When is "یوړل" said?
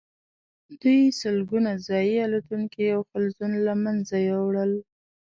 4.29-4.71